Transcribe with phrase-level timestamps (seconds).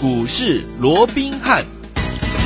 [0.00, 1.77] 股市罗宾汉。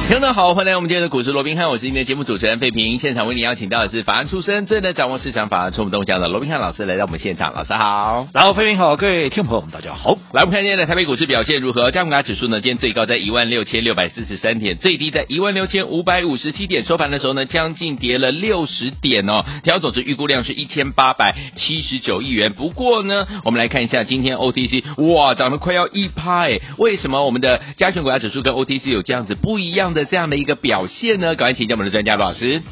[0.08, 2.98] 听众好，欢迎来到我们今天的股市罗宾汉，我是今天的节目主持人费平。
[2.98, 8.28] 现场为你邀请到的是法案出身、最能掌握市场法案充满动向的罗宾汉老师来到我们现场，老师好。
[8.34, 10.18] 然后费平好，各位听众朋友们大家好。
[10.32, 11.90] 来，我们看今天的台北股市表现如何？
[11.90, 19.44] 加权指数呢，今天最高在一万六千六百四十三点，最低在一万六千五百五十七点，收盘的时候呢，将近跌了六十点哦。
[19.62, 22.52] 调总值预估量是一千八百七十九亿元。
[22.52, 24.82] 不过呢，我们来看一下今天 OTC，
[25.14, 31.34] 哇，涨得快要一趴哎，为什么我们的加权股价指数跟 OTC 有这样子不一样的这样的一个表现呢？
[31.34, 32.62] 赶快请教我们的专家罗老师。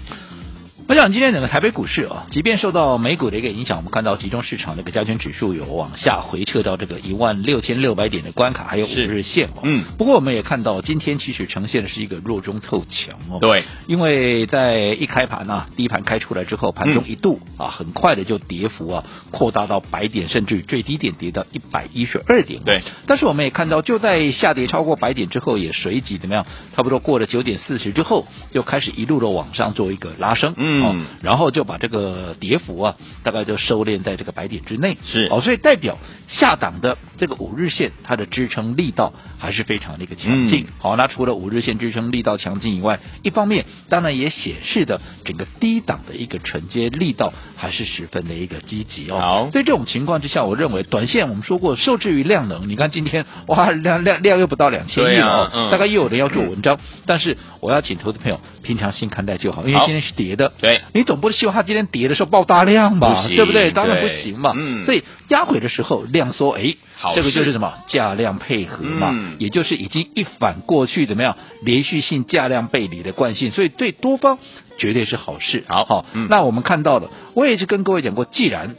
[0.91, 9.61] 我想今天整个台北股市啊，即便受到美股的一个影响，我们看到集中市场那个加权指数有往下回撤到这个一万六千六百点的关卡，还有五日线哦。
[9.63, 9.85] 嗯。
[9.99, 13.39] 不过我们也看到今天其实呈现的是一个弱中透强哦。
[13.41, 13.63] 对。
[13.87, 22.65] 因为在一开盘呢、啊，第一盘开出来之后，盘中一度啊，很快的就跌幅啊扩大到百点，甚至最低点跌到一百一十二点。
[22.65, 22.83] 对。
[23.07, 26.45] 但是我们也看到，就在下跌超过百点之后，也随即怎么样？
[26.75, 30.55] 差不多过了九点四十之后，就开始一路的往上做一个拉升。
[30.57, 30.80] 嗯。
[30.83, 35.29] 嗯，然后就把这个跌幅啊，大概就收敛在这个百点之内，是。
[35.31, 40.65] 哦，所以代表下档的这个五日线，它的支撑力道还是非常的一个强劲。
[40.65, 49.19] 嗯、好，那除了五日线支撑力道强劲以外，一方面当然也显示的整个低档的一个承接力道还是十分的一个积极哦。
[49.19, 60.81] 好，在这种情况之下，我认为短线我们说过受制于量能，你看今天哇量量量又不到两千亿了哦，嗯、大概又有人要做文章，嗯、但是我要请投资朋友平常心看待就好，因为今天是跌的，对。
[60.93, 63.71] 你总不是希望它今天跌的时候爆大量吧，对不对？
[63.71, 64.53] 当然不行嘛。
[64.55, 66.77] 嗯，所以压回的时候量缩，哎，
[67.15, 67.73] 这个就是什么？
[67.89, 71.37] 价量配合嘛，嗯、也就是已经一反过去怎么样？
[71.65, 74.39] 连续性价量背离的惯性，所以对多方
[74.79, 75.65] 绝对是好事。
[75.69, 78.77] 好，好，嗯、那我们看到了，我也是跟各位讲过，既然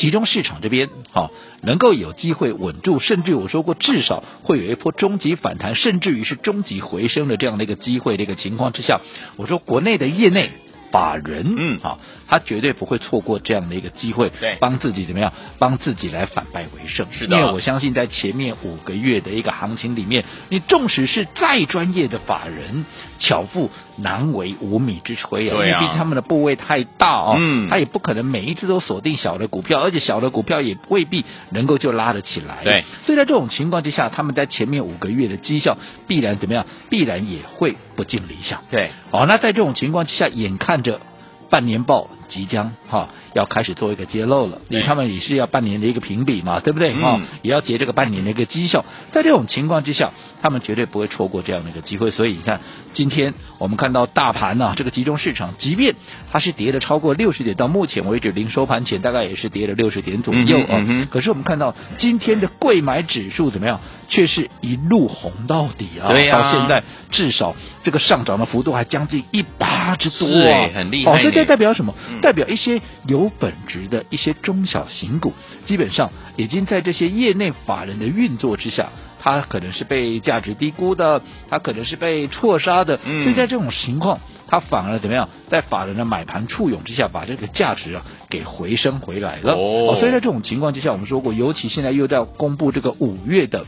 [0.00, 1.30] 集中市场这边好
[1.62, 9.02] 能够有机会稳住，甚至我说过至少会有一波中级反弹，甚至于是中级回升的这样的一个机会的一个情况之下，
[9.36, 10.50] 我说国内的业内。
[10.90, 15.32] 法人，嗯，好，他绝对不会错过这样的一个机会，对，帮自己怎么样？
[15.58, 17.06] 帮自己来反败为胜。
[17.10, 22.84] 是的，因为我相信在前面五个月的一个行情里面，你纵使是再专业的法人，
[23.18, 32.64] 巧妇难为无米之炊啊，因为毕竟他们的部位太大哦，嗯，他也不可能每一次都锁定小的股票，而且小的股票也未必能够就拉得起来。
[32.64, 36.66] 对，所以在这种情况之下，他们在前面五个月的绩效必然怎么样？
[36.88, 38.62] 必然也会不尽理想。
[38.70, 41.02] 对，哦，那在这种情况之下，眼看着
[41.50, 43.10] 半年报即将哈。
[43.32, 46.92] 要开始做一个揭露了，因为他们也是要半年的一个评比嘛，对不对？
[46.94, 48.84] 哈、嗯，也要结这个半年的一个绩效。
[49.12, 50.10] 在这种情况之下，
[50.42, 52.10] 他们绝对不会错过这样的一个机会。
[52.10, 52.60] 所以你看，
[52.92, 55.94] 今天我们看到大盘呢、啊，这个集中市场，即便
[56.32, 60.66] 它是跌了超过六十点，到目前为止，零收盘前大概也是跌了六十点左右啊。
[60.70, 63.80] 嗯嗯、可是我们看到今天的贵买指数怎么样？
[64.08, 66.10] 却是一路红到底啊！
[66.10, 66.82] 对呀、啊，到现在
[67.12, 67.54] 至少
[67.84, 71.12] 这个上涨的幅度还将近一八之多啊，很厉害。
[71.12, 71.94] 哦，这代表什么？
[72.20, 73.28] 嗯、代表一些有。
[73.40, 75.32] 本质的一些中小型股，
[75.64, 83.00] 基本上已经在这些业内法人的运作之下，它可能是被价值低估的，它可能是被错杀的。
[83.04, 85.30] 嗯、所以在这种情况，它反而怎么样？
[85.48, 89.54] 在法人的买盘簇拥之下，把这个价值啊给回升回来了。
[89.54, 93.64] 哦，所以在这种情况之下，我们说过，尤其现在又在公布这个五月的。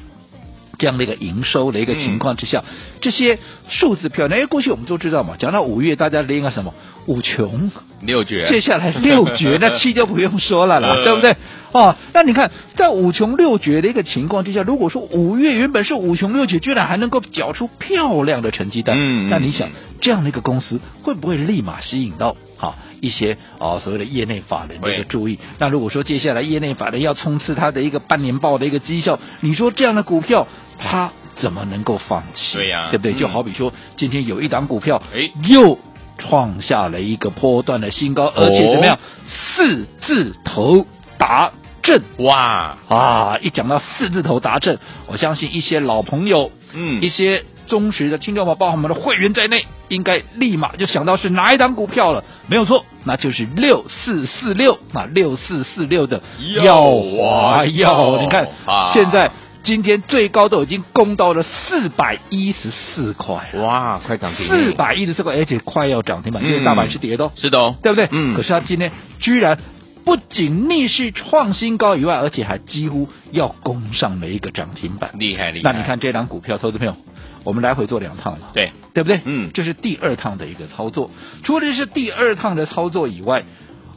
[0.78, 3.38] 这样的一个营收的一个情况之下，嗯、这些
[3.68, 4.38] 数字漂亮。
[4.38, 6.74] 因为过去我们都知道嘛，讲到五月，大家拎个什么
[7.06, 11.36] 五穷六绝，接下来六绝，那 七就不用说了啦，呃、对不对？
[11.72, 19.68] 哦，那你看在五穷六绝的一个情况之下，如果说五月原本是五穷六绝，居然还能够缴出漂亮的成绩单，嗯，那你想
[20.00, 22.76] 这样的一个公司会不会立马吸引到好？
[23.02, 30.46] 一些啊、哦、所谓的业内法人的一个注意，那如果说接下来业内法人要冲刺它的一个半年报的一个绩效，你说这样的股票
[30.78, 32.56] 它怎么能够放弃？
[32.56, 33.12] 对呀、啊，对不对？
[33.12, 35.80] 嗯、就好比说今天有一档股票，哎，又
[36.16, 38.94] 创下了一个波段的新高，而且怎么样？
[38.94, 40.86] 哦、四字头
[41.18, 41.50] 达
[41.82, 43.38] 阵，哇啊！
[43.42, 47.44] 一讲到四字头达阵，我相信一些老朋友，嗯，一些。
[47.68, 52.22] 忠实的听众们，包括我们的会员在内，应该立马就想到是哪一档股票了。
[52.48, 56.20] 没有错，那就是六四四六啊，六四四六的
[56.64, 58.20] 耀华药。
[58.20, 59.30] 你看，啊、现在
[59.62, 64.48] 今天最高都已经攻到了四百一十四块，哇，快涨停！
[64.48, 68.08] 四百一十四块，而且快要涨停板，因为大盘是跌的，是的，哦，对不对？
[68.10, 68.34] 嗯。
[68.34, 68.90] 可是它今天
[69.20, 69.56] 居然
[70.04, 75.72] 不仅逆势创新高以外，而且还几乎要攻上了一个涨停板，厉害厉害！
[75.72, 76.96] 那你看这档股票，投资朋友。
[77.44, 79.20] 我们来回做两趟了，对对不对？
[79.24, 81.10] 嗯，这是第二趟的一个操作。
[81.42, 83.42] 除了是第二趟的操作以外，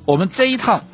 [0.08, 0.86] 我们这一趟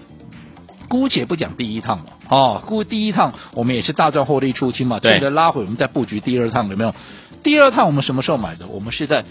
[0.89, 6.93] 姑且不讲第一趟了哦，估第一趟我们也是大赚获利出清嘛，对接着拉回，我们再布局第二趟有没有？
[7.41, 8.67] 第二趟我们什么时候买的？
[8.67, 9.23] 我们是在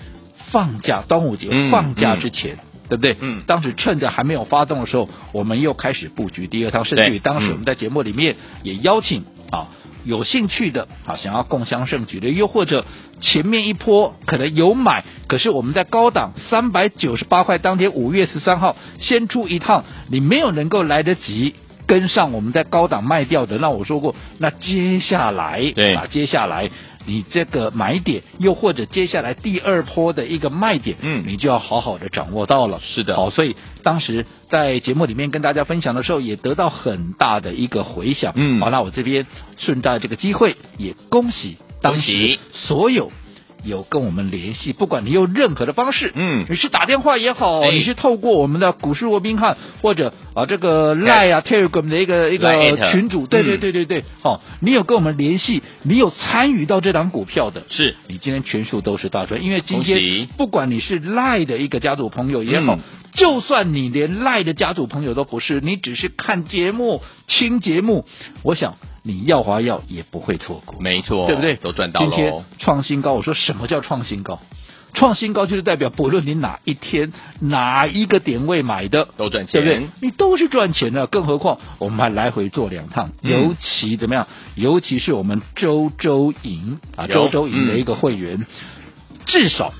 [0.50, 2.56] 放假端午节嗯放假之前。
[2.91, 3.17] 对不对？
[3.21, 9.69] 嗯当时趁着还没有发动的时候，我们又开始布局第二趟，甚至于当时我们在节目里面也邀请啊
[10.05, 12.85] 有兴趣的啊想要共襄盛举的，又或者
[13.21, 21.55] 前面一波可能有买，可是我们在高档三百九十八块当天五月十三号先出一趟，你没有能够来得及。
[21.91, 26.71] 跟上我们在高档卖掉的，那我说过，那接下来对啊，接下来
[27.05, 32.79] 你这个买点，又或者接下来第二波的一个卖点，嗯你就要好好的掌握到了。
[32.81, 38.35] 是的好，所以当时在节目里面跟大家分享的时候，也得到很大的一个回响。
[38.37, 39.27] 嗯好，那我这边
[39.59, 43.11] 顺带这个机会，也恭喜当时恭喜所有。
[43.65, 46.47] 有跟我们联系，不管你用任何的方式，嗯。
[46.49, 47.71] 你是打电话也好，哎。
[47.71, 53.61] 你是透过我们的股市罗宾汉或者啊这个 Line 啊 Telegram 的一个一个群主，对对嗯。
[53.61, 57.97] 对对对，好，你有跟我们联系，你有参与到这档股票的，是。
[58.07, 62.81] 你今天全数都是大赚，因为今天不管你是赖的一个家族朋友也好，嗯。
[63.13, 68.06] 就算你连赖的家族朋友都不是，你只是看节目、听节目，
[68.45, 71.55] 我想你要华要也不会错过，没错，对不对？
[71.55, 72.44] 都赚到了今天。
[72.58, 74.41] 创新高，我说什么叫创新高？
[74.93, 79.88] 创新高就是代表不论你哪一天哪一个点位买的，都赚钱对不对？
[80.02, 84.26] 你都是赚钱的，更何况我们还来回做两趟，嗯尤其怎么样？
[84.56, 88.44] 尤其是我们周周赢啊，周周赢的一个会员，
[89.26, 89.73] 至少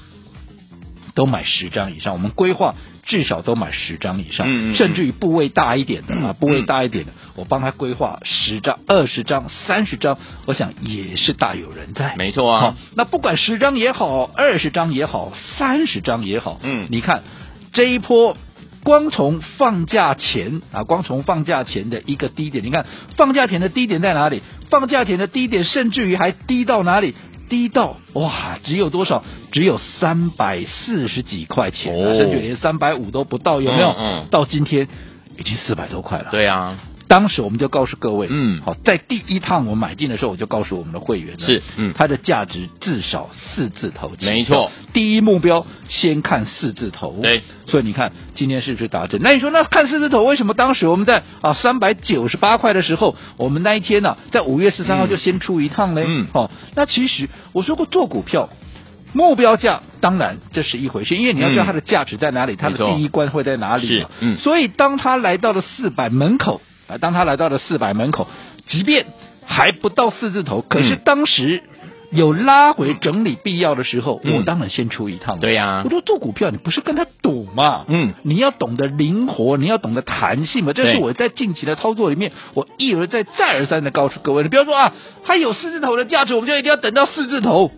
[1.16, 2.76] 都买十张以上，我们规划
[3.11, 10.17] 至少都买十张以上，嗯嗯嗯甚至于部位大一点的啊，嗯部位大一点的，我帮他规划十张、二十张、三十张，
[10.47, 12.15] 我想也是大有人在。
[12.17, 17.25] 没错啊好，那不管十张也好，二十张也好，三十张也好，嗯你看
[17.73, 18.37] 这一波。
[18.83, 24.41] 光从放假前啊，光从放假前的一个低点，你看放假前的低点在哪里？
[24.71, 27.15] 放假前的低点甚至于还低到哪里？
[27.50, 29.23] 低到哇，只有多少？
[29.52, 33.88] 只有三百四十几块钱、啊，哦甚至连三百五都不到，有没有？
[33.91, 34.88] 嗯嗯到今天
[35.37, 36.29] 已经四百多块了。
[36.31, 36.79] 对啊，
[37.11, 38.61] 当时我们就告诉各位，嗯。
[38.65, 41.93] 好，在第一趟我买进的时候，我就告诉我们的会员了是嗯。
[41.99, 49.21] 它的价值至少四字头，没错，第一目标先看四字头，对，所以你看今天是不是达阵？
[49.21, 56.05] 那你说那看四字头，为什么当时我们在啊三百九十八块的时候，我们那一天呢、在五月十三号就先出一趟嘞？
[56.07, 56.29] 嗯。
[56.33, 58.49] 好、那其实我说过做股票。
[59.12, 64.09] 目标价当然这是一回事，因为你要知道它的价值在哪里，它的第一关会在哪里嘛。
[64.09, 64.39] 是嗯。
[64.39, 68.26] 所以当它来到了四百门口啊，当他来到了四百门口，
[68.66, 69.06] 即便
[69.46, 71.62] 还不到四字头，可是嗯当时
[72.12, 75.38] 有拉回整理必要的时候，嗯我当然先出一趟。
[75.38, 80.72] 对呀我说做股票你不是跟他赌嘛，嗯你要懂得灵活，你要懂得弹性嘛。
[80.72, 84.92] 这是我在近期的操作里面，我一而再再而三的告诉各位，你不要说啊，
[85.25, 87.70] 它有四字头的价值，我们就一定要等到四字头。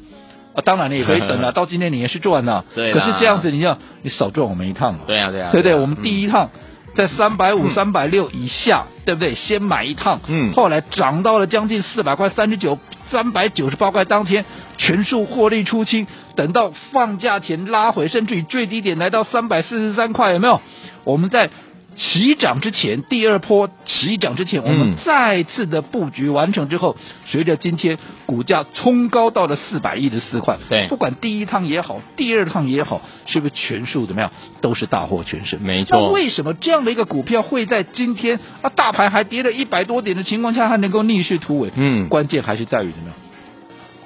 [0.54, 2.64] 啊，当然你也可以等啊， 到今天你也是赚了。
[2.74, 5.00] 对可是这样子，你要你少赚我们一趟嘛。
[5.06, 5.72] 对啊，对呀，对不对？
[5.72, 6.50] 啊我们第一趟
[6.94, 9.34] 在三百五、嗯三百六以下，对不对？
[9.34, 12.78] 先买一趟，嗯后来涨到了将近四百块，三十九、
[13.10, 14.44] 三百九十八块，当天
[14.78, 16.06] 全数获利出清。
[16.34, 20.60] 等到放假前拉回，甚至于最低点来到三百四十三块，有没有？
[21.04, 21.50] 我们在
[21.94, 26.96] 起涨之前，第二波起涨之前，我们嗯再次的布局完成之后，
[27.26, 35.60] 随着今天股价冲高到了四百一十四块，对不管第一趟也好，第二趟也好，是不是全数怎么样，都是大获全胜？
[35.62, 41.70] 没错那为什么这样的一个股票会在今天啊大盘还跌了一百多点的情况下，还能够逆势突围？
[41.76, 43.16] 嗯关键还是在于怎么样？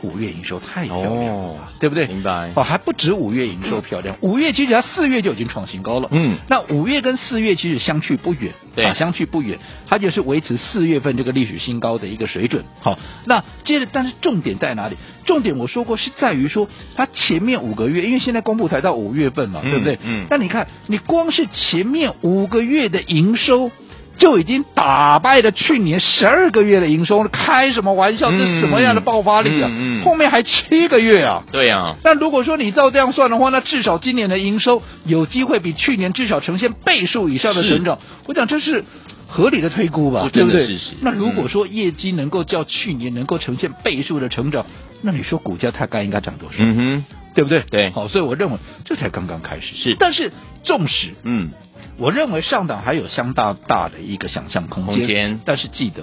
[0.07, 2.07] 五月营收太漂亮了，哦对不对？
[2.07, 6.09] 明白哦，还不止五月营收漂亮， 五月其实它四月就已经创新高了。
[6.13, 12.65] 嗯那五月跟四月其实相去不远，对啊，相去不远，它就是维持四月份这个历史新高的一个水准。
[12.81, 14.97] 好，那接着，但是重点在哪里？
[15.25, 19.99] 重点我说过是在于说，它前面五个月，因为现在公布才到五月份嘛，嗯对不对？
[20.05, 23.71] 嗯那你看，你光是前面五个月的营收。
[24.19, 28.31] 就已经打败了去年十二个月的营收，开什么玩笑？
[28.31, 29.69] 嗯这是什么样的爆发力啊？
[29.71, 31.43] 嗯嗯后面还七个月啊！
[31.53, 37.99] 对啊，那如果说你照这样算的话，那至少今年的营收有机会比去年至少呈现倍数以上的成长。
[38.27, 38.85] 我讲这是
[39.27, 40.79] 合理的推估吧，对不对？
[41.01, 44.65] 那如果说业绩能够较去年能够呈现倍数的成长，
[45.03, 46.57] 那你说股价它该应该涨多少？
[46.59, 47.05] 嗯哼，
[47.35, 47.65] 对不对？
[47.71, 49.75] 对好，所以我认为这才刚刚开始。
[49.75, 50.33] 是但是
[50.63, 51.51] 纵使嗯，
[51.99, 56.03] 我认为上档还有相当大的一个想象空间，空间但是记得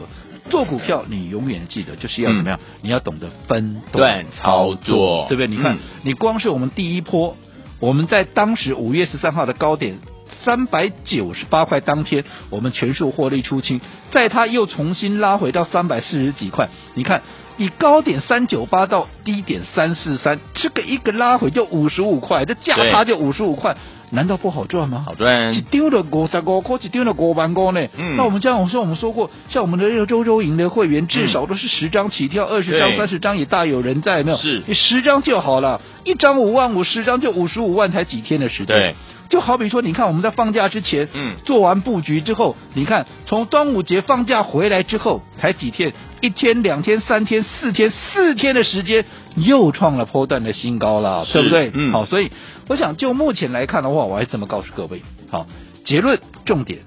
[0.49, 2.59] 做股票，你永远记得就是要怎么样？
[2.81, 5.47] 你要懂得分段操作对不对？
[5.47, 7.37] 你看，嗯你光是我们第一波，
[7.79, 9.99] 我们在当时五月十三号的高点
[10.43, 13.79] 三百九十八块当天，我们全数获利出清，
[14.11, 17.21] 在它又重新拉回到三百四十几块，你看。
[17.55, 23.77] 以高点三九八到低点三四三，这个一个拉回就五十五块，这价差就五十五块，
[24.13, 25.03] 难道不好赚吗？
[25.05, 27.87] 好赚，一丢了五十五块，一丢了五万块呢。
[27.97, 34.37] 嗯，那我们这样，我说我们说过，像我们的这个周周赢的会员，至少都是十张起跳，二十张、三十张也大有人在，没有？
[34.37, 38.77] 是，你十张就好了，一张五万五，十张就五十五万，才几天的时间。
[38.77, 38.95] 对。
[39.29, 49.03] 就好比说，你看我们在放假之前，嗯，做完布局之后，你看从端午节放假回来之后，才几天，一天、两天、三天、四天、四天的时间，
[49.35, 51.69] 又创了波段的新高了，对不对？
[51.73, 52.31] 嗯，好，所以
[52.69, 55.45] 我想就目前来看的话，我还是这么告诉各位，好，
[55.83, 56.79] 结论重点，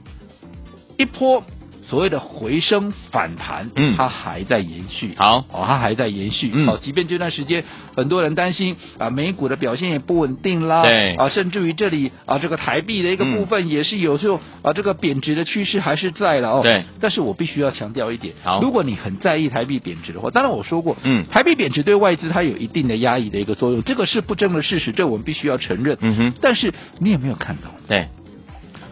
[0.97, 1.45] 一波。
[1.89, 7.65] 所谓的回升反弹，嗯，它还在延续，好，哦，它还在延续，嗯，好，即便这段时间
[7.95, 27.71] 很多人担心啊，美股的表现也不稳定啦，对，啊，甚至于这里啊，这个台币的一个部分也是有时候、嗯、啊，这个贬值的趋势还是在了哦，对，但是我必须要强调一点，好，如果你很在意台币贬值的话，当然我说过，嗯，台币贬值对外资它有一定的压抑的一个作用，这个是不争的事实，这我们必须要承认，嗯哼，但是你有没有看到？
[27.87, 28.09] 对。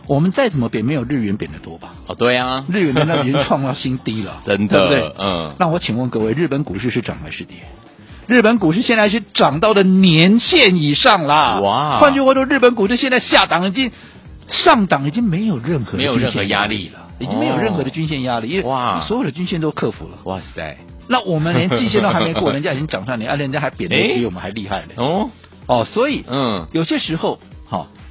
[0.07, 1.95] 我们再怎么贬，没有日元贬的多吧？
[2.07, 5.15] 哦，对啊，日元那已经创到新低了， 真的，对不对？
[5.19, 5.55] 嗯。
[5.59, 7.57] 那我请问各位，日本股市是涨还是跌？
[8.27, 11.61] 日本股市现在是涨到了年线以上啦！
[11.61, 11.99] 哇！
[12.01, 13.93] 换句话说，日本股市现在下档已经
[14.49, 20.19] 上档已经没有任何没有任何压力了，已经没有任何的均线压力，因为哇，所有的均线都克服了。
[20.25, 20.79] 哇塞！
[21.07, 24.95] 那我们连季线都还没过， 人家已经涨上年，啊，人家还贬的比我们还厉害嘞！
[24.97, 25.31] 哦
[25.67, 27.54] 哦，所以嗯，有些时候好。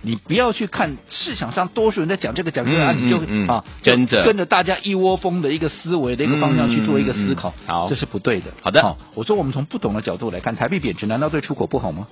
[0.04, 3.18] 你不要去看市场上多数人在讲这个讲这个啊，你就
[3.52, 8.52] 啊跟着跟着大家一窝蜂的一个思维的一个方向去做一个思考，好，这是不对的。
[8.62, 12.08] 好的，我说我们从不懂的角度来看，台币贬值难道对出口不好吗？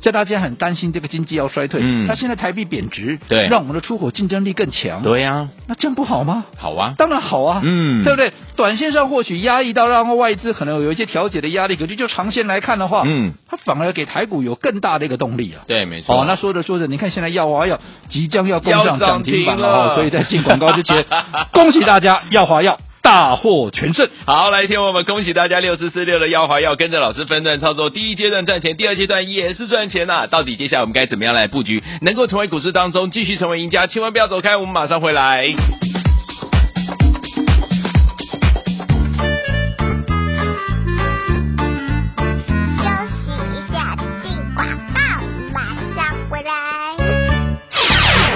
[0.00, 6.44] 在大家很担心这个经济要衰退，嗯，那现在台币贬值，对，让我们的出口竞争力更强，对呀，那这样不好吗？
[6.56, 8.32] 好啊，当然好啊，嗯，对不对？
[8.56, 15.64] 短线上或许压抑到让外资可能有一些调节的压力，可是就长线来看的话，嗯，它反而给台股有更大的一个动力啊。
[15.66, 16.20] 对，没错。
[16.20, 21.04] 哦，那说着说着，你看现在耀华药即将要攻上涨停板了，所以在进广告之前，
[21.52, 22.78] 恭喜大家，耀华药。
[23.06, 24.08] 大获全胜！
[24.24, 33.86] 好，来听我们恭喜大家六四四六的耀华要跟着老师分段操作，第一阶段赚钱，第二阶段也是赚钱呐、到底接下来我们该怎么样来布局，能够成为股市当中继续成为赢家？
[33.86, 35.54] 千万不要走开，我们马上回来。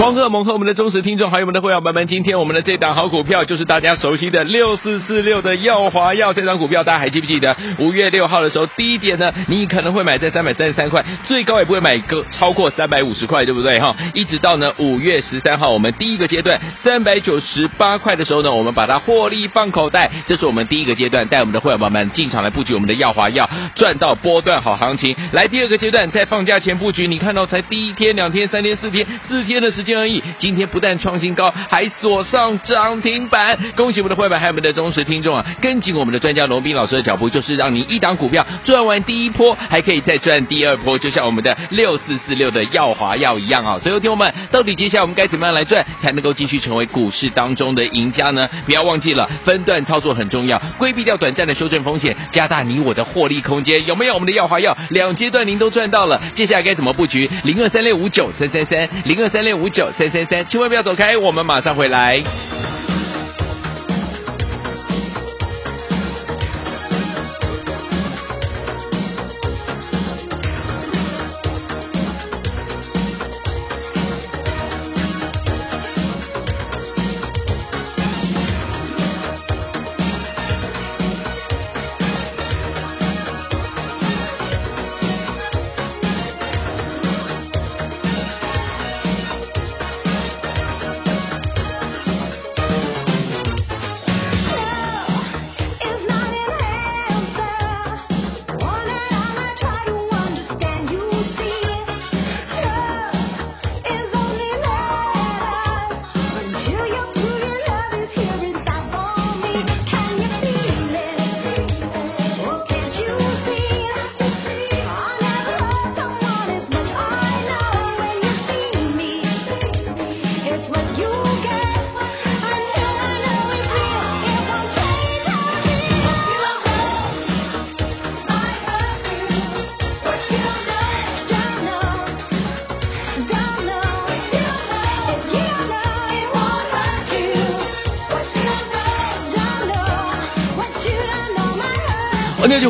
[0.01, 7.55] 狂贺猛贺我们的忠实听众，还有我们的会员朋友们，今天我们的这档好股票就是大家熟悉的六四四六的耀华药，这档股票大家还记不记得？
[7.77, 13.79] 五月六号的时候，低点呢，你可能会买在三百三十三块，最高也不会买个超过三百五十块，对不对？
[13.79, 25.15] 哈，一直到呢五月十三号，我们第一个阶段三百九十八块的时候呢，我们把它获利放口袋，这是我们第一个阶段，带我们的会员朋友们进场来布局我们的耀华药，赚到波段好行情。
[25.33, 33.59] 来第二个阶段，在放假前布局，你看到才第一天、两天、三天、四天、四天的时间而已，今天不但创新高，还锁上涨停板。
[33.77, 35.45] 恭喜我们的会员，还有我们的忠实听众啊！
[35.61, 43.79] 跟紧我们的专家龙斌老师的脚步，就是让你一档股票赚完第一波，还可以再赚第二波，就像我们的六四四六的耀华药一样啊！
[43.83, 48.49] 所以，听友们，到底接下来我们该怎么样来赚，才能够继续成为股市当中的赢家呢？
[48.67, 53.87] 不要忘记了，分段操作很重要，规避掉短暂的修正风险，加大你我的获利空间。
[53.87, 54.77] 有没有我们的耀华药？
[54.91, 57.31] 两阶段您都赚到了，接下来该怎么布局？
[57.45, 59.80] 零二三六五九三三三，零二三六五九。
[59.81, 62.23] 九三三三，千万不要走开，我们马上回来。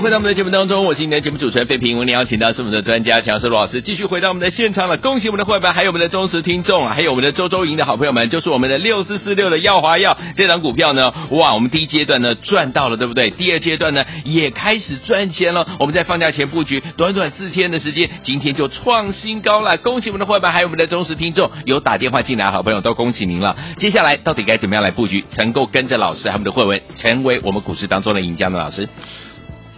[0.00, 1.98] 回到我们的节目当中，我是你的节目主持人费平。
[1.98, 4.96] 我们邀请到是我们的专家强势罗老师，继续回到我们的现场了。
[4.96, 13.28] 恭喜我们的会员，还有我们的忠实听众啊，还有我们的周周赢的好朋友们，就是我们的六四四六的耀华药这档股票呢，哇，我们第一阶段呢赚到了，对不对？
[13.28, 15.66] 第二阶段呢也开始赚钱了。
[15.78, 19.76] 我们在放假前布局，短短四天的时间，今天就创新高了。
[19.76, 23.54] 恭喜我们的会员，还有我们的忠实听众，有打电话进来的好朋友都恭喜您了。
[23.76, 28.58] 接下来到底该怎么样来布局，能够跟着老师还有我们的会文，成为我们股市当中的赢家呢？
[28.58, 28.88] 老师？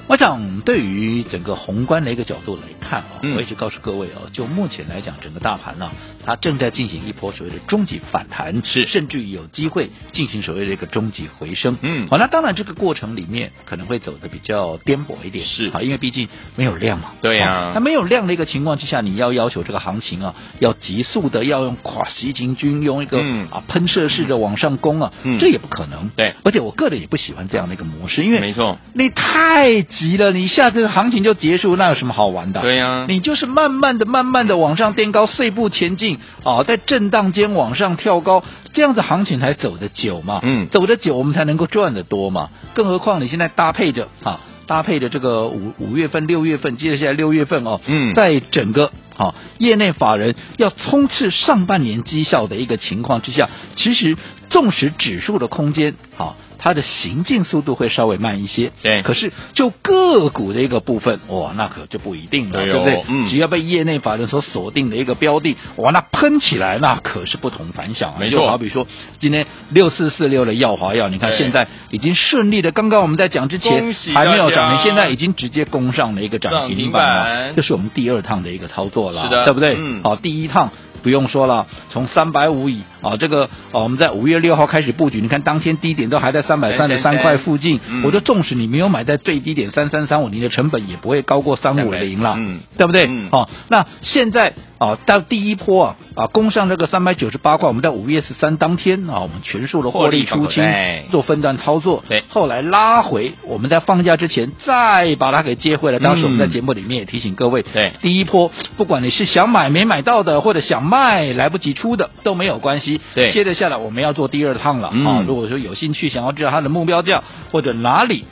[0.09, 5.93] 我想，对于整个宏观的一个角度来看啊，嗯、我一直告诉各位啊，就目前来讲，整个大盘呢、啊，
[6.27, 8.87] 它正在进行一波所谓的终极反弹，是。
[8.89, 11.79] 甚至于有机会进行所谓的一个终极回升。
[11.81, 15.69] 嗯，好，那当然这个过程里面可能会走的比较颠簸一点，是。
[15.69, 17.13] 啊，因为毕竟没有量嘛。
[17.23, 26.11] 对呀、啊，那没有量的一个情况之下，你要要求这个行情啊，要急速的要用跨袭行军，用一个、嗯、啊喷射式的往上攻啊，嗯，这也不可能。
[26.17, 30.87] 对，而且我个人也不喜欢这样的一个模式，因为没错，你太急了，你一下子。
[30.89, 32.61] 行情就结束，那有什么好玩的？
[32.61, 40.41] 对呀、啊，你就是慢慢的、慢慢的往上垫高，碎步前进啊，在震荡间往上跳高，这样子行情才走得久嘛。
[40.43, 42.51] 嗯，走得久，我们才能够赚得多嘛。
[42.75, 54.17] 更何况你现在搭配着啊，搭配着这个五五月份、六月份，接着下来六月份哦，嗯，在整个啊业内法人要冲刺上半年绩效的一个情况之下，其实
[54.51, 56.35] 纵使指数的空间啊。
[56.63, 59.03] 它的行进速度会稍微慢一些，对。
[59.03, 63.05] 可是就个股的一个部分，哇，那可就不一定了，对，哦、对不对？
[63.09, 63.29] 嗯。
[63.29, 68.17] 只要被业内法人所锁定的一个标的，哇，那喷起来，那可是不同凡响啊。
[68.21, 68.39] 没错。
[68.39, 68.87] 就好比说，
[69.19, 79.75] 今天六四四六的耀华药，你看现在已经顺利的，刚刚我们在讲之前还没有涨，停现在已经直接攻上了一个涨停板了，这是我们第二趟的一个操作了，是的，对不对？
[79.77, 80.01] 嗯。
[80.05, 80.71] 好，第一趟。
[81.03, 87.81] 不用说了，从三百五以啊，这个啊，我们在五月六号开始布局，你看当天低点都还在三百三十三块附近。
[87.89, 93.07] 嗯、我就，纵使你没有买在最低点三三三五，你的成本也不会高过三五零了，嗯，对不对？
[93.09, 100.65] 嗯，好、啊，那现在啊，到第一波啊啊，攻上这个三百九十八块，我们在五月十三当天啊，我们全数的获利出清，
[101.11, 102.05] 做分段操作。
[102.09, 105.99] 对，后来拉回，我们在放假之前再把它给接回来。
[105.99, 113.01] 当时我们在节目里面也提醒各位，对，第一波不管你是想买没买到的，或者想卖来不及出的都没有关系。
[113.15, 115.25] 对，接着下来我们要做第二趟了、嗯、啊！
[115.27, 118.25] 如果说有兴趣想要知道它的目标价或者哪里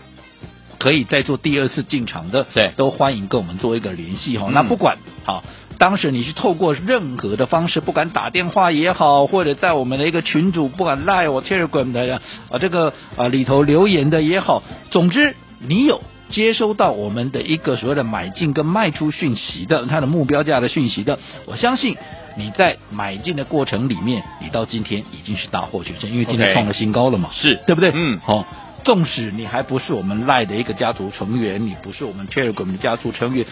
[0.78, 4.52] 可以再做第二次进场的，对，都欢迎跟我们做一个联系哈、嗯。
[4.52, 5.42] 那不管好，
[5.78, 12.20] 当时你是透过任何的方式，不管打电话也好，或者在我们的一个群组，不管 Line 或 Telegram 的
[12.50, 16.02] 啊这个啊里头留言的也好，总之你有。
[16.30, 21.96] 接收到我们的一个所谓的买进跟卖出讯息的，它的目标价的讯息的，我相信
[22.36, 27.56] 你在买进的过程里面，你到今天已经是大获全胜，因为今天创了新高了嘛，是。
[27.66, 27.90] 对不对？
[27.94, 28.46] 嗯，好，
[28.84, 33.44] 纵使你还不是我们赖的一个家族成员，你不是我们 Telegram 的家族成员，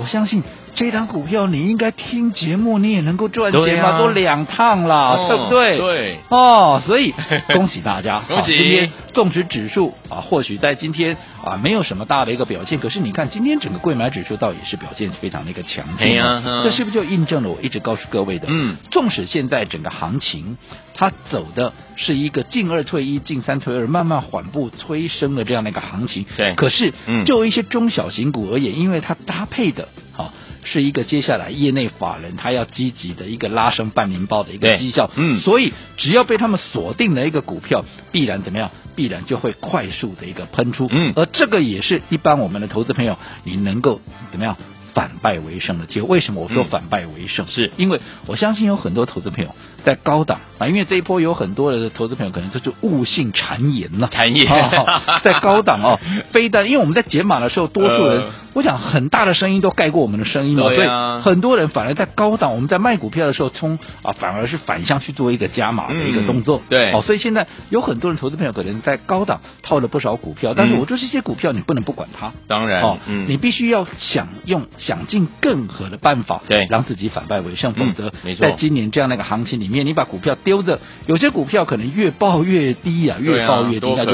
[0.00, 0.42] 我相信
[0.74, 5.78] 这张股票你应该听节目，你也能够赚钱嘛，啊、都两趟了、哦，对不对？
[5.78, 7.12] 对，哦，所以
[7.52, 8.58] 恭喜大家， 恭喜！
[8.58, 18.46] 今天纵使指数啊，或许在今天啊没有什么大的一个表现，可是你看今天整个贵买指数倒也是表现非常的一个强劲、啊哎，这是不是就印证了我一直告诉各位的？
[18.48, 20.56] 嗯，纵使现在整个行情
[20.94, 29.88] 它走的是一个进二退一、进三退二，慢慢缓步催升的这样的一个行情，对，可是嗯，就一些中小型股而言，因为它搭配的。
[30.14, 30.30] 好，
[30.64, 38.70] 是一个接下来业内法人他要积极的一个拉升半年报的一个绩效，嗯，所以只要被他们锁定了一个股票，必然怎么样？
[38.94, 44.56] 必然就会快速的一个喷出，嗯，而这个也是一般我们的投资朋友，你能够怎么样
[44.92, 46.08] 反败为胜的机会？
[46.08, 47.46] 为什么我说反败为胜？
[47.46, 55.98] 嗯、是因为我相信有很多投资朋友在高档啊，因为这一波有很多的投资朋友可能就是悟性谗言了，谗言、哦，在高档哦，
[56.32, 58.24] 非但因为我们在解码的时候，多数人。
[58.54, 60.88] 呃我想很大的声音都盖过我们的声音嘛，所以
[61.22, 66.58] 很多人反而在高档，我们在卖股票的时候冲啊，反而是反向去做一个加码的一个动作。
[66.58, 84.12] 嗯、对，好、哦，所以现在有很多人投资朋友可能在高档套了不少股票，但是我说这些股票你不能不管它，当然，哦，嗯、你必须要想用想尽更合的办法，对，让自己反败为胜，否则、嗯、没错，在今年这样的一个行情里面，你把股票丢着，有些股票可能越抱越低啊，越抱越低，那就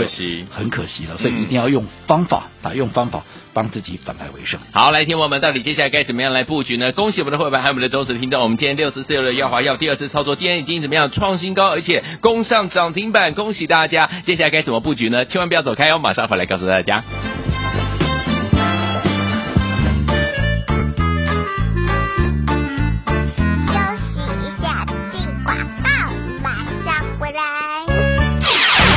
[0.51, 1.19] 很可惜了。
[1.19, 4.61] 所以一定要用方法啊，用方法帮自己反败为胜。
[4.73, 5.09] 好，来。
[5.09, 6.93] 听我们到底接下来该怎么样来布局呢？
[6.93, 8.43] 恭喜我们的会员，还有我们的忠实听众。
[8.43, 14.11] 我们今天六十四六的耀华药第二次操作，今天已经怎么样创新高，而且攻上涨停板，恭喜大家！
[14.27, 15.25] 接下来该怎么布局呢？
[15.25, 17.03] 千万不要走开哦，马上回来告诉大家。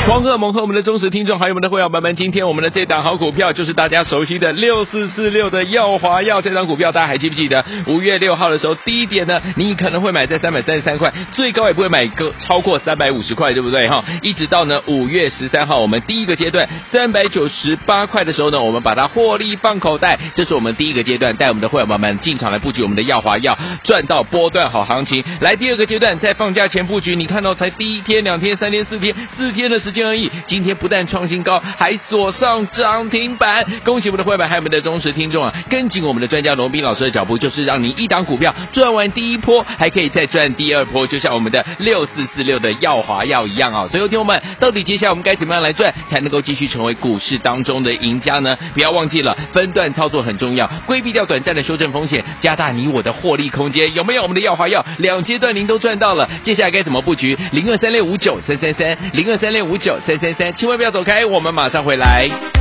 [0.07, 7.63] 狂贺猛和我们的忠实听众，还有我们的会员朋友们，今天我们的这档好股票就是大家熟悉的六四四六的耀华药，这档股票大家还记不记得？
[7.85, 13.87] 五月六号的时候，低点呢，你可能会买在三百三十三块，最高也不会买个超过三百五十块，对不对？
[13.87, 25.23] 哈，一直到呢五月十三号，我们第一个阶段三百九十八块的时候呢，我们把它获利放口袋，这是我们第一个阶段带我们的会员朋友们进场来布局我们的耀华药，赚到波段好行情。
[25.39, 33.65] 来第二个阶段，在放假前布局，你看到才第一天、两天、三天、四天、四天的时间而已，今天不但创新高，还锁上涨停板。
[33.83, 35.53] 恭喜我们的会员，还有我们的忠实听众啊！
[35.69, 43.87] 跟紧我们的专家罗斌老师的脚步，就是让你一档股票赚完第一波，还可以再赚第二波，就像我们的六四四六的耀华药一样啊！
[43.91, 48.55] 所以，听友们，到底接下来我们该怎么样来赚，才能够继续成为股市当中的赢家呢？
[48.73, 53.93] 不要忘记了，分段操作很重要，规避掉短暂的修正风险，加大你我的获利空间。
[53.93, 54.85] 有没有我们的耀华药？
[54.97, 57.37] 两阶段您都赚到了，接下来该怎么布局？
[57.51, 62.60] 零二三六五九三三三，零二三六五九三三三，千万不要走开，我们马上回来。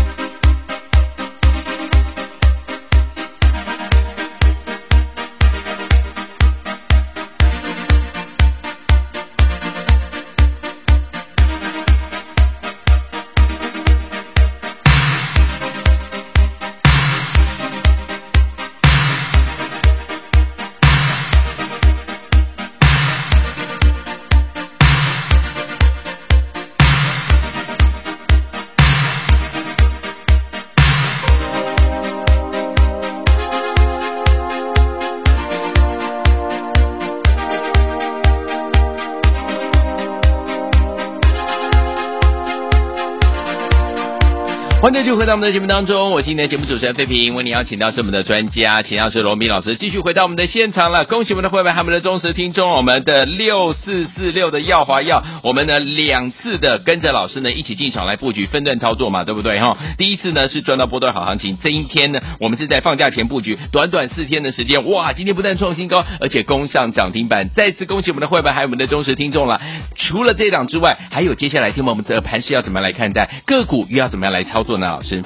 [45.31, 51.05] 在我们的节目当中，我今天的节目主持人费平，为您邀请到是我们的专家，请到是罗斌老师，继续回到我们的现场了。
[51.05, 59.79] 恭喜我们的会员，还有我们的忠实听众，我们的六四四六的耀华耀，我们呢两次的跟着老师呢一起进场来布局分段操作嘛，对不对哈？
[59.97, 69.61] 第一次呢是赚到波段好行情，这一天呢我们是在放假前布局，短短四天的时间，哇，今天不但创新高，而且攻上涨停板，再次恭喜我们的会员，还有我们的忠实听众了。
[69.95, 74.89] 除了这档之外，还有接下来听我们的盘势要怎么样来看待，个股又要怎么样来操作呢？
[74.89, 75.20] 老师？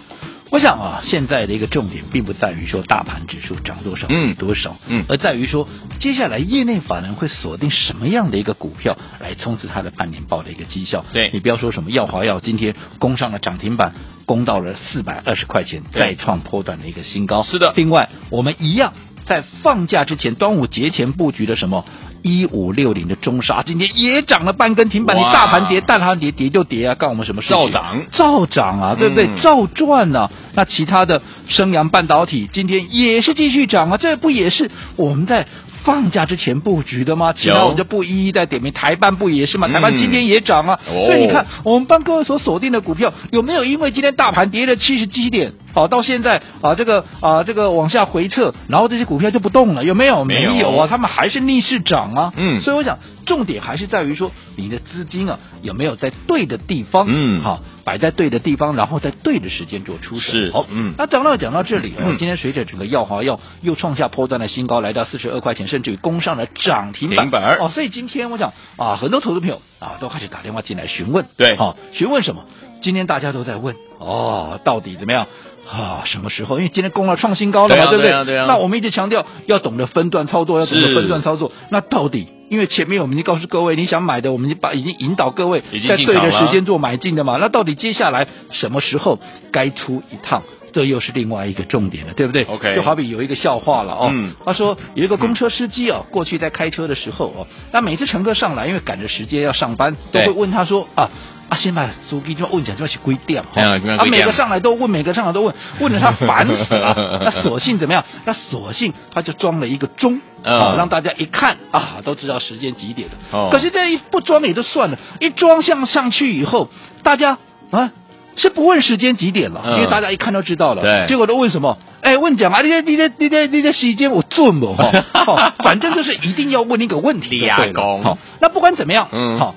[0.54, 11.04] 我想啊，现在的一个重点并不在于说大盘指数涨多少，嗯，多少，嗯，而在于说接下来业内法人会锁定什么样的一个股票来冲刺它的半年报的一个绩效。
[11.12, 13.94] 对，你不要说什么耀华药今天攻上了涨停板，
[14.26, 17.42] 攻到了四百二十块钱，再创波段的一个新高。
[17.42, 18.92] 是的，另外我们一样
[19.26, 21.84] 在放假之前，端午节前布局的什么？
[22.24, 27.50] 一五六零的中沙今天也涨了半根停板，你大盘跌，大盘跌，跌就跌啊，干我们什么事？
[27.50, 29.26] 照涨，照涨啊，对不对？
[29.26, 30.30] 嗯、照赚啊。
[30.54, 35.46] 那其他的升阳半导体今天也是继续涨啊，这不也是我们在
[35.82, 37.34] 放假之前布局的吗？
[37.34, 39.68] 其他我们就不一一再点名，台半不也是吗？
[39.68, 40.80] 台半今天也涨啊。
[40.88, 45.52] 嗯、所以你看，我们帮各位所锁定的股票有没有因为今天大盘跌了七十基点？
[45.74, 50.24] 好，到现在啊，这个啊，这个往下回撤，然后这些股票就不动了，有没有？
[50.24, 52.32] 没有，没有啊，他们还是逆势涨啊。
[52.36, 57.06] 嗯，所以我想，重点还是在于说，你的资金啊，有没有在对的地方？
[57.08, 60.32] 嗯，好，摆在对的地方，然后在对的时间做出手。
[60.32, 60.94] 是，好，嗯。
[60.96, 67.30] 那讲到讲到这里啊，今天随着整个药华药又创下波段的新高，来到四十二块钱，甚至于攻上了涨停板。
[67.30, 71.26] 板哦，所以今天我想啊，很多投资朋友啊，都开始打电话进来询问。
[71.36, 72.44] 对，好，询问什么？
[72.80, 75.26] 今天大家都在问哦，到底怎么样？
[75.70, 76.58] 啊，什么时候？
[76.58, 78.10] 因为今天攻了创新高了嘛，对，不对？
[78.10, 78.46] 对啊，对啊。
[78.46, 81.52] 那我们一直强调要懂得分段操作，要懂得分段操作。
[81.70, 87.38] 那到底，因为前面我们已经告诉各位，你想买的，我们已经把已经引导各位在对的时间做买进的嘛。
[87.40, 89.18] 那到底接下来什么时候
[89.52, 90.42] 该出一趟？
[90.74, 92.74] 这又是另外一个重点了，对不对？OK。
[92.74, 101.08] 就好比有一个笑话了哦，嗯、他说有一个公车司机哦，过去在开车的时候哦，那每次乘客上来，因为赶着时间要上班，都会问他说啊。
[101.46, 103.42] 啊，先把手机就问讲，就要去归掉。
[103.42, 103.78] 啊，
[104.10, 107.20] 每个上来都问，每个上来都问，问的他 烦死了。
[107.22, 108.02] 那索性怎么样？
[108.24, 113.14] 那索性他就装了一个钟，啊，让大家一看啊，都知道时间几点了。
[113.32, 113.50] 哦。
[113.52, 116.70] 可是这一不装也就算了，一装上上去以后，
[117.02, 117.36] 大家
[117.70, 117.92] 啊
[118.36, 120.82] 是不问时间几点了，因为大家一看都知道了。
[120.82, 121.06] 对。
[121.08, 121.78] 结果都问什么？
[122.02, 124.74] 哎，问讲啊，你这你这你这你这时间我准不？
[124.74, 127.40] 哈，反正就是一定要问一个问题。
[127.40, 128.02] 立功。
[128.02, 129.54] 好，那不管怎么样，嗯，好。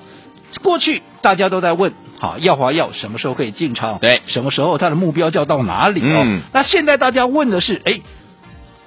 [0.62, 3.98] 过去大家都在问，好，耀华药什么时候可以进场？
[3.98, 6.00] 对，什么时候它的目标就要到哪里？
[6.02, 8.00] 嗯，那现在大家问的是，哎，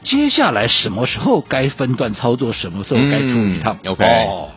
[0.01, 2.51] 接下来什么时候该分段操作？
[2.51, 4.49] 什么时候该出一趟？OK，哦，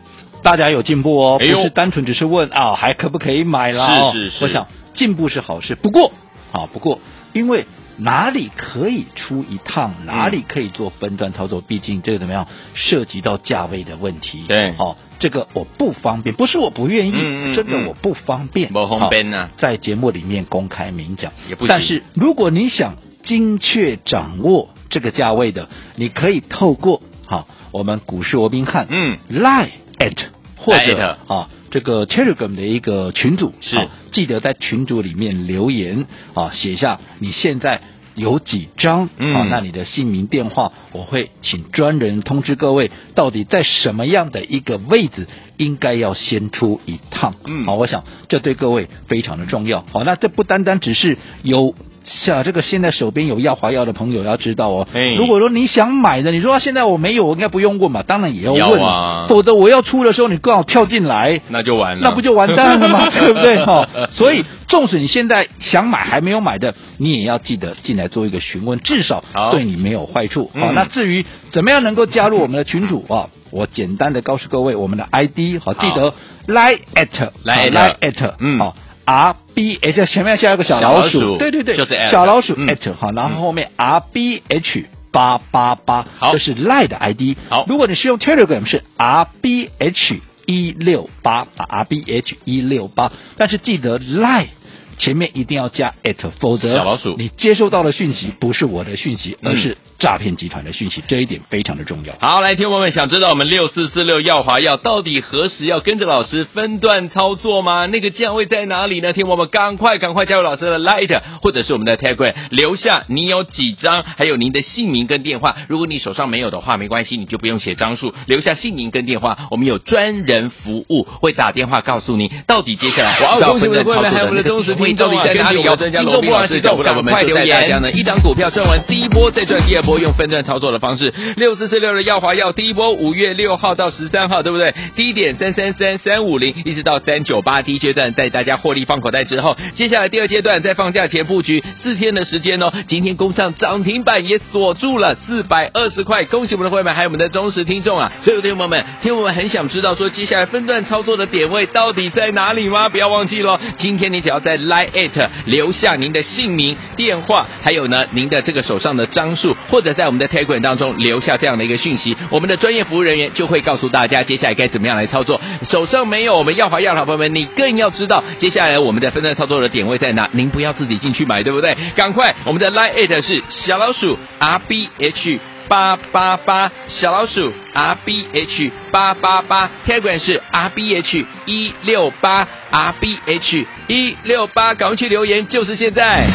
[0.42, 4.12] 大家有进步哦，不是单纯只是问啊，还可不可以买了？
[4.14, 6.12] 是是是，我想进步是好事，不过，
[6.52, 7.00] 啊，不过
[7.32, 11.60] 因为哪里可以出一趟，哪里可以做分段操作？
[11.60, 14.44] 毕竟这个怎么样，涉及到价位的问题。
[14.48, 18.72] 对，哦，这个我不方便，不是我不愿意，嗯嗯、真的我不方便。
[18.72, 21.68] 不方便啊，在节目里面公开明讲也不行。
[21.68, 30.16] 但是如果你想精确掌握这个价位的，你可以透过好我们股市罗宾汉，嗯，line at
[30.56, 31.48] 或者啊。
[31.74, 37.80] 这个 Telegram 的一个群组是、啊，记得在群组里面留言啊，写下你现在
[38.14, 47.34] 有几张嗯、啊，那你的姓名电话，我会请专人通知各位，到底在什么样的一个位置应该要先出一趟。
[47.44, 49.84] 嗯，好，我想这对各位非常的重要。
[49.90, 51.74] 好，那这不单单只是有。
[52.04, 58.02] 像这个现在手边有耀华药的朋友要知道哦，哎如果说你想买的，你说现在我没有，我应该不用问嘛？
[58.02, 63.08] 当然也要问，要啊、否则我要出的时候你刚好跳进来，那就完了，那不就完蛋了吗？
[63.10, 63.64] 对不对？
[63.64, 70.50] 哈， 所以纵使你现在想买还没有买的，你也要记得进来做一个询问，至少对你没有坏处。
[70.54, 73.28] 好，那至于怎么样能够加入我们的群组啊？
[73.50, 76.12] 我简单的告诉各位，我们的 ID 好，记得
[76.48, 78.76] line at line at 嗯好。
[79.04, 87.36] R B H 前面加一个小老鼠，对对对，就是小老鼠 at 好、嗯，然后后面 R B H 八八八，好，这是 Line 的 ID。
[87.48, 94.48] 好，如果你是用 Telegram 是 R B H 一六八，R B H 一六八，但是记得 Line
[94.94, 99.76] 前面一定要加 at，否则小老鼠你接收到的讯息不是我的讯息，而是。
[99.96, 102.14] 诈骗集团的讯息，这一点非常的重要。
[102.20, 107.86] 好，来，听友们想知道我们六四四六耀华药到底何时要跟着老师分段操作吗？
[107.86, 109.12] 那个价位在哪里呢？
[109.12, 115.56] 听友们赶快赶快加入老师的 Light，或者是我们的 Telegram，留下你有几张，还有您的姓名跟电话。
[115.68, 124.54] 如果你手上没有的话，没关系，你就不用写张数，留下姓名跟电话，我们有专人服务会打电话告诉你，到底接下来要分段操作的那个
[124.92, 125.62] 点位到底在哪里？
[125.62, 129.94] 有专家罗宾老师找不到我们，就带大家呢一档股票赚完第一波，再赚第二波。
[129.94, 134.74] 用分段操作的方式，六四四六的耀华耀第一波五月六号到十三号，对不对？
[134.96, 142.72] 低点三三三三五零，一直到三九八，第一阶段在大家获利放口袋之后，接下来第二阶段在放假前布局四天的时间哦。
[142.86, 148.12] 今天攻上涨停板也锁住了四百二十块，恭喜我们的会员还有我们的忠实听众啊！
[148.22, 152.68] 所有听众朋友们，听众们很想知道说接下来分段操作的点位到底在哪里？
[152.68, 152.88] 吗？
[152.88, 165.40] 不要忘记喽，今天你只要在 Line@ 留下您的姓名、电话，还有呢您的这个手上的张数，或者在我们的 Telegram 当中留下这样的一个讯息，我们的专业服务人员就会告诉大家接下来该怎么样来操作。
[165.62, 170.28] 手上没有我们要华药的好朋友们，你更要知道接下来我们的分段操作的点位在哪。
[170.32, 171.76] 您不要自己进去买，对不对？
[171.94, 182.46] 赶快，我们的 Line@ 是小老鼠 R B H 八八八，小老鼠 R B H 八八八，Telegram 是 R B H 一六八
[182.70, 186.26] R B H 一六八，赶快去留言，就是现在。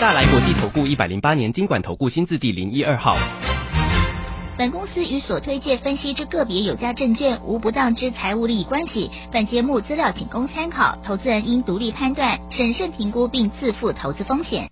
[0.00, 3.16] 大来国际投顾一百零八年经管投顾新字第零一二号。
[4.58, 9.10] 本公司与所推介分析之个别有价证券无不当之财务利益关系。
[9.30, 14.70] 本节目资料仅供参考，投资人应独立判断、审慎评估并自负投资风险。